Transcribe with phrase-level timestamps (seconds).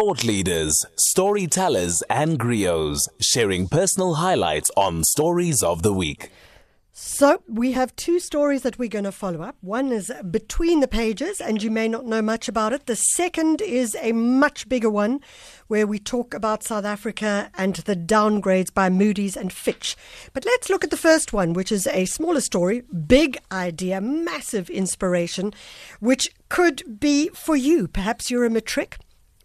[0.00, 6.30] Thought leaders, storytellers, and griots sharing personal highlights on Stories of the Week.
[6.90, 9.56] So, we have two stories that we're going to follow up.
[9.60, 12.86] One is between the pages, and you may not know much about it.
[12.86, 15.20] The second is a much bigger one
[15.66, 19.96] where we talk about South Africa and the downgrades by Moody's and Fitch.
[20.32, 24.70] But let's look at the first one, which is a smaller story, big idea, massive
[24.70, 25.52] inspiration,
[25.98, 27.86] which could be for you.
[27.86, 28.96] Perhaps you're a matric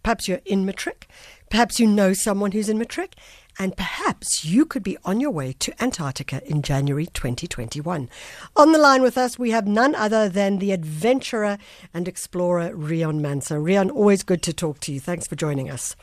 [0.05, 1.07] Perhaps you're in matric.
[1.49, 3.15] Perhaps you know someone who's in matric.
[3.57, 8.07] And perhaps you could be on your way to Antarctica in January 2021.
[8.55, 11.57] On the line with us, we have none other than the adventurer
[11.91, 13.59] and explorer, Riaan Manser.
[13.59, 14.99] Riaan, always good to talk to you.
[14.99, 15.95] Thanks for joining us.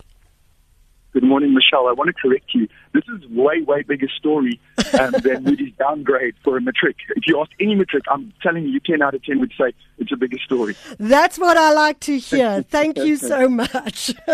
[1.12, 1.86] Good morning, Michelle.
[1.86, 2.66] I want to correct you.
[2.92, 4.60] This is way, way bigger story
[5.00, 6.96] um, than Moody's downgrade for a matric.
[7.16, 10.12] If you ask any matric, I'm telling you, 10 out of 10 would say it's
[10.12, 10.76] a bigger story.
[10.98, 12.62] That's what I like to hear.
[12.68, 14.14] Thank you so much.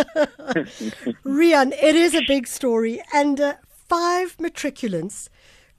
[1.25, 5.29] Riaan, it is a big story, and uh, five matriculants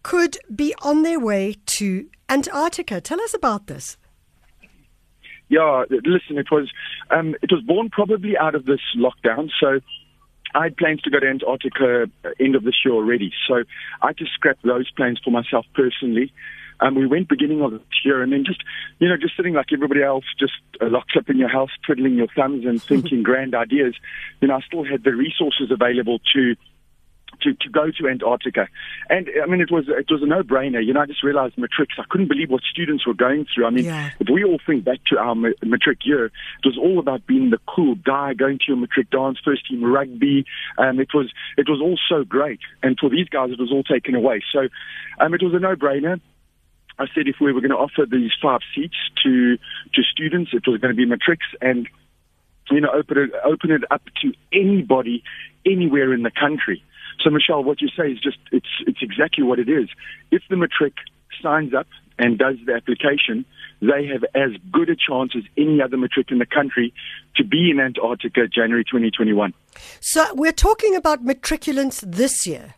[0.02, 3.02] could be on their way to Antarctica.
[3.02, 3.98] Tell us about this.
[5.50, 6.72] Yeah, listen, it was
[7.10, 9.50] um, it was born probably out of this lockdown.
[9.60, 9.80] So
[10.56, 13.64] I had plans to go to Antarctica uh, end of this year already, so
[14.02, 16.34] I just scrapped those plans for myself personally.
[16.82, 18.64] Um, we went beginning of this year, and then just,
[19.00, 22.16] you know, just sitting like everybody else, just uh, locked up in your house, twiddling
[22.16, 23.96] your thumbs and thinking grand ideas.
[24.42, 26.56] You know, I still had the resources available to
[27.42, 28.68] to, to go to Antarctica.
[29.10, 30.86] And I mean, it was it was a no brainer.
[30.86, 31.96] You know, I just realized matrics.
[31.98, 33.66] I couldn't believe what students were going through.
[33.66, 34.12] I mean, yeah.
[34.20, 37.60] if we all think back to our matric year, it was all about being the
[37.68, 40.46] cool guy, going to your matric dance, first team rugby.
[40.78, 42.60] Um, it was it was all so great.
[42.84, 44.42] And for these guys, it was all taken away.
[44.52, 44.68] So,
[45.20, 46.20] um, it was a no brainer.
[47.00, 50.68] I said if we were going to offer these five seats to to students, it
[50.68, 51.88] was going to be matrics and
[52.70, 55.24] you know open it open it up to anybody
[55.66, 56.84] anywhere in the country.
[57.22, 59.90] So, Michelle, what you say is just, it's, it's exactly what it is.
[60.32, 60.94] If the matric
[61.42, 63.46] signs up and does the application,
[63.82, 66.94] they have as good a chance as any other matric in the country
[67.36, 69.54] to be in Antarctica January 2021.
[70.00, 72.76] So, we're talking about matriculants this year?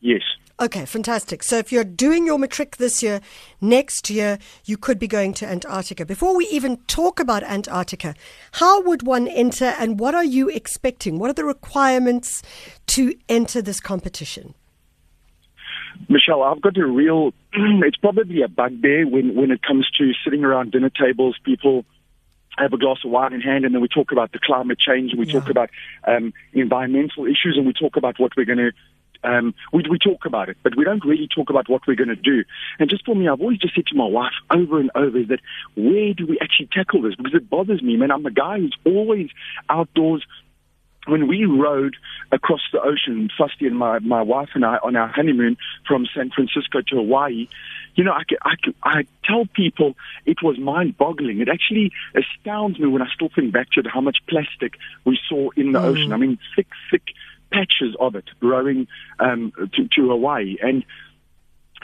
[0.00, 0.22] Yes.
[0.60, 1.42] Okay, fantastic.
[1.42, 3.22] So if you're doing your matric this year,
[3.62, 6.04] next year you could be going to Antarctica.
[6.04, 8.14] Before we even talk about Antarctica,
[8.52, 11.18] how would one enter and what are you expecting?
[11.18, 12.42] What are the requirements
[12.88, 14.54] to enter this competition?
[16.10, 20.44] Michelle, I've got a real, it's probably a bugbear when, when it comes to sitting
[20.44, 21.86] around dinner tables, people
[22.58, 25.12] have a glass of wine in hand, and then we talk about the climate change,
[25.12, 25.40] and we yeah.
[25.40, 25.70] talk about
[26.06, 28.72] um, environmental issues, and we talk about what we're going to
[29.24, 32.08] um, we, we talk about it, but we don't really talk about what we're going
[32.08, 32.44] to do.
[32.78, 35.28] And just for me, I've always just said to my wife over and over is
[35.28, 35.40] that
[35.74, 37.14] where do we actually tackle this?
[37.14, 38.10] Because it bothers me, man.
[38.10, 39.30] I'm a guy who's always
[39.68, 40.24] outdoors.
[41.06, 41.96] When we rode
[42.30, 45.56] across the ocean, Vasti and my, my wife and I on our honeymoon
[45.88, 47.48] from San Francisco to Hawaii,
[47.94, 51.40] you know, I, I, I tell people it was mind boggling.
[51.40, 54.74] It actually astounds me when I still think back to how much plastic
[55.06, 55.84] we saw in the mm.
[55.84, 56.12] ocean.
[56.12, 57.14] I mean, thick, thick
[57.52, 58.86] patches of it growing
[59.18, 60.56] um, to, to Hawaii.
[60.62, 60.84] And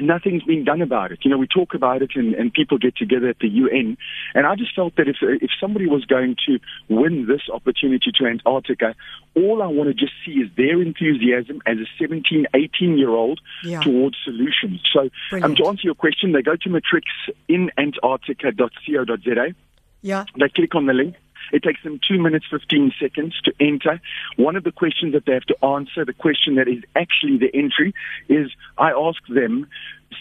[0.01, 1.21] nothing's been done about it.
[1.23, 3.97] You know, we talk about it and, and people get together at the UN.
[4.35, 8.27] And I just felt that if, if somebody was going to win this opportunity to
[8.27, 8.95] Antarctica,
[9.35, 13.41] all I want to just see is their enthusiasm as a 17, 18 year old
[13.63, 13.81] yeah.
[13.81, 14.83] towards solutions.
[14.93, 15.09] So
[15.43, 17.13] um, to answer your question, they go to matrics
[17.49, 19.55] in antarctica.co.za.
[20.03, 20.25] Yeah.
[20.39, 21.17] They click on the link.
[21.53, 24.01] It takes them two minutes, 15 seconds to enter.
[24.37, 27.51] One of the questions that they have to answer, the question that is actually the
[27.55, 27.95] entry,
[28.29, 29.67] is I ask them,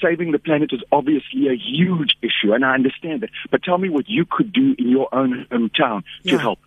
[0.02, 3.30] saving the planet is obviously a huge issue, and I understand that.
[3.52, 6.38] But tell me what you could do in your own hometown to yeah.
[6.38, 6.59] help.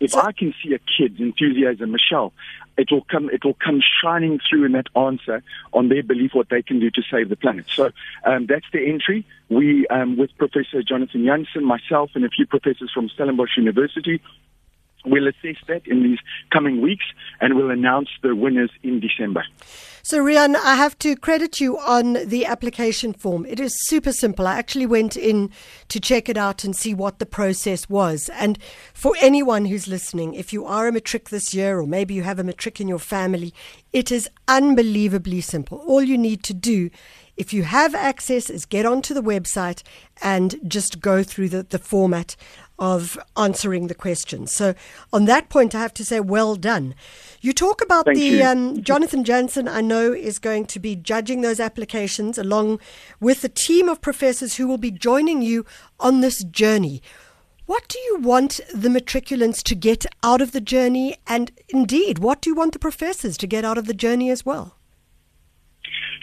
[0.00, 2.32] If so, I can see a kid's enthusiasm, Michelle,
[2.76, 6.48] it will come it will come shining through in that answer on their belief what
[6.48, 7.66] they can do to save the planet.
[7.74, 7.90] So
[8.24, 9.26] um, that's the entry.
[9.50, 14.22] We, um, with Professor Jonathan Jansen, myself, and a few professors from Stellenbosch University,
[15.04, 16.18] We'll assess that in these
[16.52, 17.04] coming weeks
[17.40, 19.44] and we'll announce the winners in December.
[20.02, 23.44] So, Riaan, I have to credit you on the application form.
[23.46, 24.46] It is super simple.
[24.46, 25.50] I actually went in
[25.88, 28.30] to check it out and see what the process was.
[28.30, 28.58] And
[28.94, 32.38] for anyone who's listening, if you are a matric this year, or maybe you have
[32.38, 33.52] a matric in your family,
[33.92, 35.78] it is unbelievably simple.
[35.86, 36.90] All you need to do
[37.40, 39.82] if you have access, is get onto the website
[40.20, 42.36] and just go through the, the format
[42.80, 44.50] of answering the questions.
[44.52, 44.74] So,
[45.12, 46.94] on that point, I have to say, well done.
[47.42, 51.42] You talk about Thank the um, Jonathan Jansen, I know, is going to be judging
[51.42, 52.80] those applications along
[53.20, 55.66] with a team of professors who will be joining you
[56.00, 57.02] on this journey.
[57.66, 61.18] What do you want the matriculants to get out of the journey?
[61.26, 64.44] And indeed, what do you want the professors to get out of the journey as
[64.44, 64.79] well?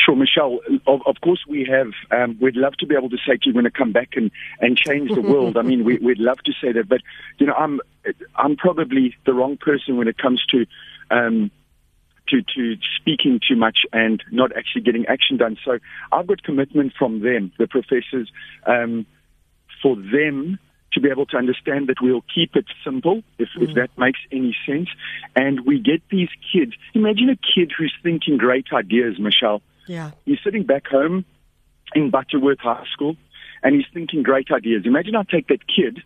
[0.08, 0.60] Sure, Michelle.
[0.86, 1.92] Of, of course, we have.
[2.12, 4.12] Um, we'd love to be able to say to you, "We're going to come back
[4.16, 4.32] and,
[4.62, 7.02] and change the world." I mean, we, would love to say that, but
[7.40, 7.82] you know, I'm
[8.36, 10.66] I'm probably the wrong person when it comes to
[11.12, 11.52] um,
[12.30, 15.58] to to speaking too much and not actually getting action done.
[15.66, 15.80] So
[16.12, 18.32] I've got commitment from them, the professors,
[18.66, 19.06] um,
[19.82, 20.58] for them
[20.94, 23.68] to be able to understand that we'll keep it simple, if, mm.
[23.68, 24.88] if that makes any sense.
[25.36, 26.72] And we get these kids.
[26.94, 29.62] Imagine a kid who's thinking great ideas, Michelle.
[29.88, 30.12] Yeah.
[30.26, 31.26] He's sitting back home
[31.96, 33.16] in Butterworth High School
[33.64, 34.84] and he's thinking great ideas.
[34.86, 36.02] Imagine I take that kid,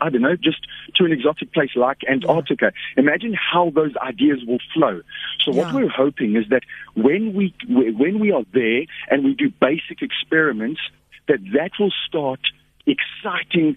[0.00, 2.72] I don't know, just to an exotic place like Antarctica.
[2.96, 3.02] Yeah.
[3.02, 5.02] Imagine how those ideas will flow.
[5.44, 5.64] So yeah.
[5.64, 6.62] what we're hoping is that
[6.94, 10.80] when we when we are there and we do basic experiments,
[11.28, 12.40] that that will start
[12.86, 13.76] exciting,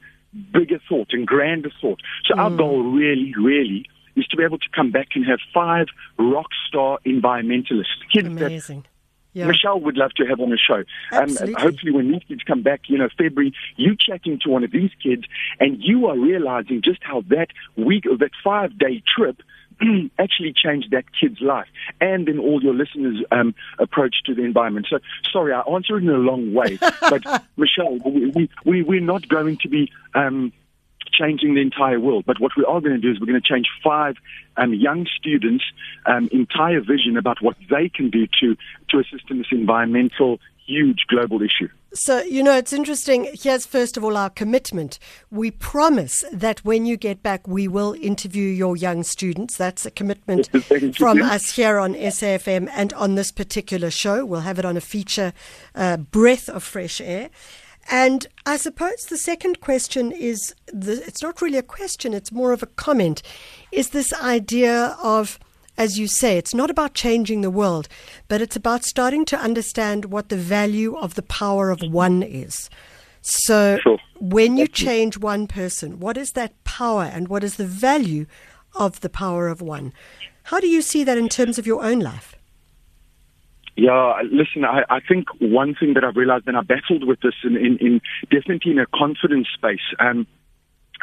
[0.51, 2.01] bigger thought and grander thought.
[2.25, 2.39] So mm.
[2.39, 3.85] our goal really, really
[4.15, 5.87] is to be able to come back and have five
[6.17, 8.81] rock star environmentalists, kids Amazing.
[8.81, 8.89] that
[9.37, 9.47] yeah.
[9.47, 10.83] Michelle would love to have on the show.
[11.11, 14.71] Um, hopefully, when these kids come back, you know, February, you chatting to one of
[14.71, 15.23] these kids,
[15.59, 19.41] and you are realizing just how that week, that five day trip
[20.19, 21.67] actually changed that kid's life
[22.01, 24.87] and in all your listeners' um, approach to the environment.
[24.89, 24.99] So,
[25.31, 29.69] sorry, I answered in a long way, but Michelle, we, we, we're not going to
[29.69, 29.91] be.
[30.13, 30.51] Um,
[31.11, 32.25] changing the entire world.
[32.25, 34.15] But what we are going to do is we're going to change five
[34.57, 35.65] um, young students'
[36.05, 38.55] um, entire vision about what they can do to
[38.89, 41.69] to assist in this environmental huge global issue.
[41.93, 43.29] So, you know, it's interesting.
[43.33, 44.99] Here's first of all our commitment.
[45.31, 49.57] We promise that when you get back, we will interview your young students.
[49.57, 50.49] That's a commitment
[50.97, 54.25] from us here on SAFM and on this particular show.
[54.25, 55.33] We'll have it on a feature,
[55.73, 57.29] uh, Breath of Fresh Air.
[57.89, 62.51] And I suppose the second question is the, it's not really a question, it's more
[62.51, 63.21] of a comment.
[63.71, 65.39] Is this idea of
[65.77, 67.87] as you say, it's not about changing the world,
[68.27, 72.69] but it's about starting to understand what the value of the power of one is.
[73.21, 73.99] So, sure.
[74.19, 78.25] when you change one person, what is that power and what is the value
[78.73, 79.93] of the power of one?
[80.43, 82.36] How do you see that in terms of your own life?
[83.77, 87.35] Yeah, listen, I, I think one thing that I've realized, and I battled with this
[87.43, 88.01] in, in, in
[88.31, 89.85] definitely in a confidence space.
[89.99, 90.25] Um,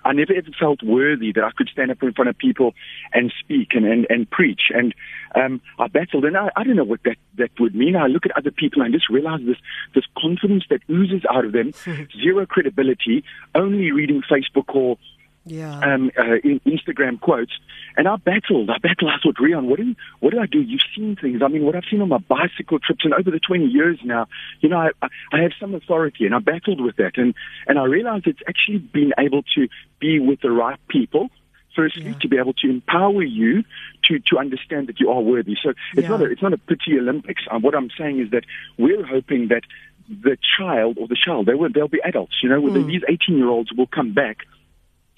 [0.05, 2.75] I never ever felt worthy that I could stand up in front of people
[3.13, 4.63] and speak and, and, and preach.
[4.75, 4.93] And
[5.37, 7.95] um, I battled, and I, I don't know what that, that would mean.
[7.95, 9.59] I look at other people and I just realize this,
[9.95, 11.71] this confidence that oozes out of them,
[12.23, 13.23] zero credibility,
[13.55, 14.99] only reading Facebook or
[15.45, 15.79] yeah.
[15.81, 17.53] um, uh, in Instagram quotes.
[17.97, 18.71] And I battled.
[18.71, 19.11] I battled.
[19.11, 20.61] I thought, Riaan, what do, what do I do?
[20.61, 21.43] You've seen things.
[21.43, 24.27] I mean, what I've seen on my bicycle trips and over the 20 years now,
[24.61, 24.91] you know, I,
[25.33, 27.13] I have some authority and I battled with that.
[27.17, 27.35] And,
[27.67, 29.69] and I realized it's actually been able to
[30.01, 31.29] be with the right people.
[31.77, 32.15] Firstly, yeah.
[32.21, 33.65] to be able to empower you
[34.05, 35.57] to, to understand that you are worthy.
[35.61, 36.09] So it's yeah.
[36.09, 37.43] not a, it's not a pity Olympics.
[37.51, 38.45] Um, what I'm saying is that
[38.79, 39.63] we're hoping that
[40.09, 42.87] the child or the child, they will, they'll be adults, you know, mm.
[42.87, 44.47] these 18 year olds will come back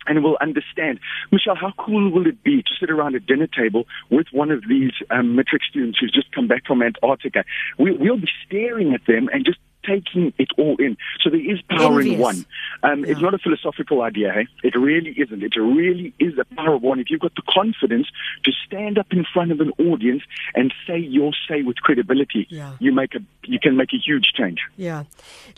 [0.07, 1.01] and will understand.
[1.31, 4.63] Michelle, how cool will it be to sit around a dinner table with one of
[4.69, 7.45] these um, matric students who's just come back from Antarctica?
[7.79, 10.97] We, we'll be staring at them and just taking it all in.
[11.23, 12.15] So there is power Envious.
[12.15, 12.47] in one.
[12.87, 13.13] Um, yeah.
[13.13, 14.47] It's not a philosophical idea, hey?
[14.63, 15.43] It really isn't.
[15.43, 17.01] It really is a power of one.
[17.01, 18.07] If you've got the confidence
[18.45, 20.23] to stand up in front of an audience
[20.55, 22.75] and say your say with credibility, yeah.
[22.79, 24.61] you make a you can make a huge change.
[24.77, 25.05] Yeah.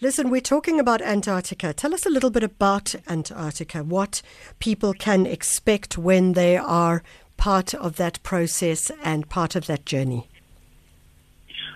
[0.00, 1.75] Listen, we're talking about Antarctica.
[1.75, 3.85] Tell us a little bit about Antarctica.
[3.85, 4.23] What
[4.58, 7.02] people can expect when they are
[7.37, 10.28] part of that process and part of that journey.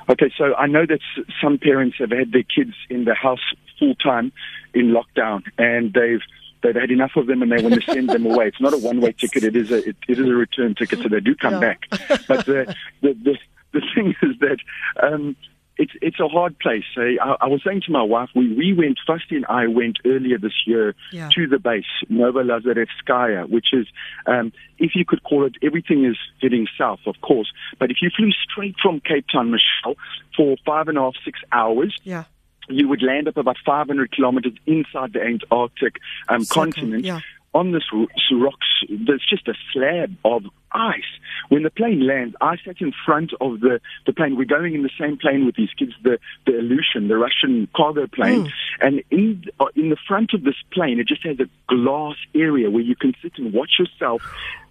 [0.09, 0.99] Okay, so I know that
[1.40, 4.33] some parents have had their kids in the house full time
[4.75, 6.21] in lockdown, and they've
[6.62, 8.47] they've had enough of them, and they want to send them away.
[8.47, 11.01] It's not a one way ticket; it is a it, it is a return ticket,
[11.01, 11.89] so they do come back.
[11.91, 13.39] But the the the,
[13.73, 14.59] the thing is that.
[15.03, 15.37] Um,
[15.79, 16.85] it's it's a hard place.
[16.99, 20.37] I, I was saying to my wife, we, we went, Vasti and I went earlier
[20.37, 21.31] this year yeah.
[21.35, 23.87] to the base, Novolazarevskaya, which is,
[24.27, 27.51] um, if you could call it, everything is heading south, of course.
[27.79, 29.97] But if you flew straight from Cape Town, Michelle,
[30.37, 32.25] for five and a half, six hours, yeah
[32.69, 35.97] you would land up about 500 kilometers inside the Antarctic
[36.28, 37.04] um, continent.
[37.04, 37.21] Yeah
[37.54, 37.85] on this
[38.33, 41.02] rocks, there's just a slab of ice.
[41.49, 44.37] When the plane lands, I sat in front of the, the plane.
[44.37, 48.07] We're going in the same plane with these kids, the, the Ilyushin, the Russian cargo
[48.07, 48.47] plane.
[48.47, 48.52] Mm.
[48.81, 52.71] And in, uh, in the front of this plane, it just has a glass area
[52.71, 54.23] where you can sit and watch yourself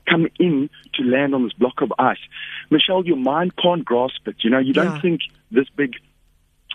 [0.07, 2.17] come in to land on this block of ice.
[2.71, 4.38] Michelle, your mind can't grasp it.
[4.39, 5.01] You know, you don't yeah.
[5.01, 5.21] think
[5.51, 5.93] this big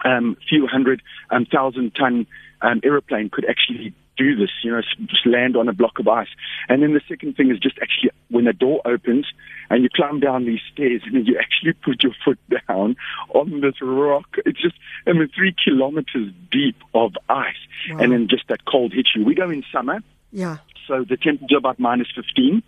[0.05, 2.27] um, few hundred um, thousand ton
[2.63, 6.29] um, aeroplane could actually do this, you know, just land on a block of ice.
[6.69, 9.27] And then the second thing is just actually when the door opens
[9.69, 12.97] and you climb down these stairs and then you actually put your foot down
[13.35, 14.37] on this rock.
[14.47, 14.77] It's just,
[15.07, 17.55] I mean, three kilometers deep of ice.
[17.91, 17.99] Wow.
[17.99, 19.25] And then just that cold hits you.
[19.25, 20.01] We go in summer.
[20.33, 22.63] Yeah so the temperature about minus 15.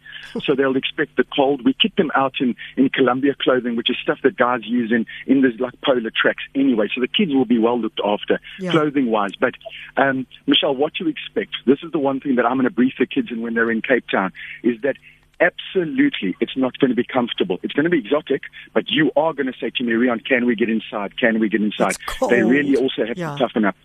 [0.44, 1.64] so they'll expect the cold.
[1.64, 5.06] We kick them out in, in Columbia clothing, which is stuff that guys use in,
[5.26, 6.88] in the like polar tracks anyway.
[6.94, 8.70] So the kids will be well looked after yeah.
[8.70, 9.32] clothing wise.
[9.38, 9.54] But,
[9.96, 11.54] um, Michelle, what to expect?
[11.66, 13.70] This is the one thing that I'm going to brief the kids in when they're
[13.70, 14.32] in Cape Town
[14.62, 14.96] is that
[15.40, 17.58] absolutely it's not going to be comfortable.
[17.62, 18.42] It's going to be exotic,
[18.74, 21.18] but you are going to say to me, Riaan, can we get inside?
[21.18, 21.96] Can we get inside?
[22.28, 23.32] They really also have yeah.
[23.32, 23.76] to toughen up.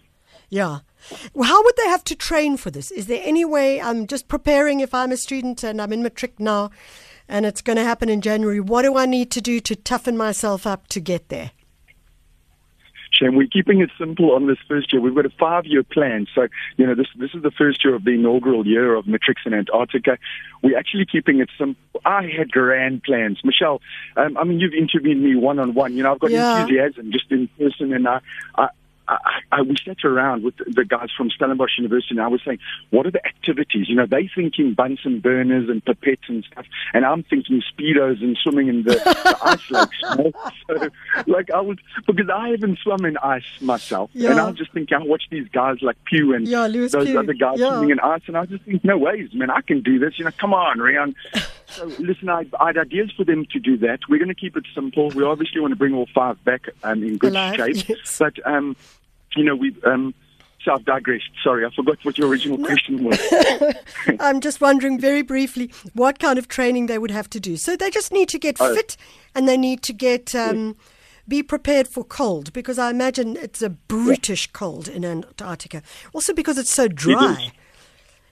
[0.50, 0.80] Yeah.
[1.12, 2.92] How would they have to train for this?
[2.92, 6.40] Is there any way I'm just preparing if I'm a student and I'm in matric
[6.40, 6.72] now
[7.28, 8.60] and it's going to happen in January?
[8.60, 11.52] What do I need to do to toughen myself up to get there?
[13.14, 15.02] Shane, we're keeping it simple on this first year.
[15.02, 16.26] We've got a five-year plan.
[16.34, 19.44] So, you know, this this is the first year of the inaugural year of Matrics
[19.46, 20.18] in Antarctica.
[20.64, 22.02] We're actually keeping it simple.
[22.06, 23.40] I had grand plans.
[23.44, 23.82] Michelle,
[24.18, 25.94] um, I mean, you've interviewed me one-on-one.
[25.94, 26.62] You know, I've got yeah.
[26.62, 28.20] enthusiasm just in person, and I,
[28.58, 28.70] I,
[29.08, 29.18] I,
[29.52, 33.06] I, we sat around with the guys from Stellenbosch University, and I was saying, what
[33.06, 33.90] are the activities?
[33.90, 38.38] You know, they thinking Bunsen burners and pipettes and stuff, and I'm thinking speedos and
[38.42, 39.98] swimming in the, the ice lakes.
[40.02, 40.32] You know?
[40.68, 40.90] So,
[41.28, 44.32] like, I was because I haven't swum in ice myself, yeah.
[44.32, 47.20] and I was just thinking, I watch these guys like Pugh and yeah, those Pugh.
[47.20, 47.70] other guys yeah.
[47.70, 50.18] swimming in ice, and I was just think, no ways, man, I can do this.
[50.18, 51.16] You know, come on, Riaan.
[51.74, 54.00] So, listen, I, I, had ideas for them to do that.
[54.10, 55.10] We're going to keep it simple.
[55.10, 57.90] We obviously want to bring all five back um, in good Alive, shape.
[57.90, 58.20] Yes.
[58.20, 58.76] But, um,
[59.36, 59.76] you know, we.
[59.86, 60.14] Um,
[60.64, 61.30] so I've digressed.
[61.44, 63.20] Sorry, I forgot what your original question was.
[64.20, 67.58] I'm just wondering very briefly what kind of training they would have to do.
[67.58, 68.74] So they just need to get oh.
[68.74, 68.96] fit
[69.36, 70.78] and they need to get um,
[71.28, 75.82] be prepared for cold because I imagine it's a brutish cold in Antarctica.
[76.14, 77.52] Also because it's so dry.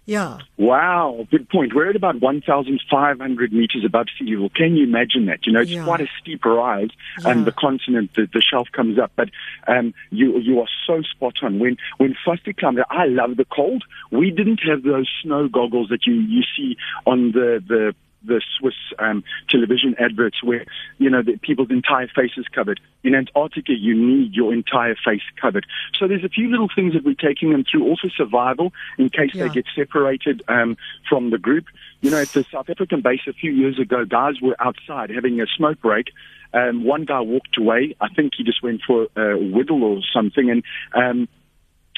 [0.06, 0.40] Yeah.
[0.58, 1.74] Wow, good point.
[1.76, 4.50] We're at about 1,500 meters above sea level.
[4.50, 5.46] Can you imagine that?
[5.46, 5.84] You know, it's yeah.
[5.84, 6.90] quite a steep rise,
[7.20, 7.30] yeah.
[7.30, 9.12] and the continent, the, the shelf comes up.
[9.16, 9.30] But
[9.68, 11.60] um, you you are so spot on.
[11.60, 13.84] When when Foster climbed, I love the cold.
[14.12, 18.76] We didn't have those snow goggles that you you see on the the the Swiss
[19.00, 20.66] um, television adverts where,
[20.98, 22.80] you know, the, people's entire face is covered.
[23.04, 25.66] In Antarctica, you need your entire face covered.
[25.98, 29.32] So there's a few little things that we're taking them through, also survival in case
[29.34, 29.48] yeah.
[29.48, 30.78] they get separated um,
[31.10, 31.66] from the group.
[32.02, 35.42] You know, at the South African base a few years ago, guys were outside having
[35.42, 36.08] a smoke break.
[36.54, 37.96] Um, one guy walked away.
[38.02, 40.50] I think he just went for a whittle or something.
[40.50, 40.64] And,
[40.94, 41.28] um,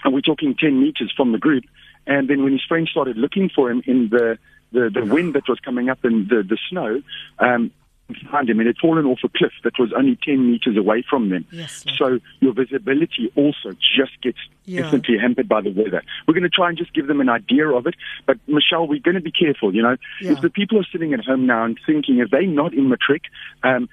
[0.04, 1.64] and we're talking 10 meters from the group.
[2.06, 4.38] And then when his friends started looking for him in the
[4.74, 7.02] the, the wind that was coming up and the, the snow,
[7.40, 7.72] um,
[8.08, 11.30] behind him, and had fallen off a cliff that was only 10 meters away from
[11.30, 11.46] them.
[11.52, 14.82] Yes, so your visibility also just gets yeah.
[14.82, 16.04] definitely hampered by the weather.
[16.28, 19.00] We're going to try and just give them an idea of it, but Michelle, we're
[19.00, 19.74] going to be careful.
[19.74, 20.34] You know, yeah.
[20.34, 23.24] if the people are sitting at home now and thinking, if they're not in matric,
[23.64, 23.90] um,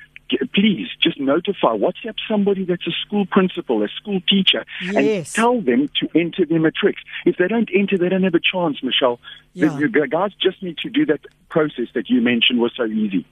[0.54, 4.96] please just notify, WhatsApp somebody that's a school principal, a school teacher, yes.
[4.96, 7.02] and tell them to enter their matrics.
[7.25, 9.20] If they don't enter, they don't have a chance, Michelle.
[9.54, 9.68] Yeah.
[9.68, 13.26] The, the guys just need to do that process that you mentioned was so easy.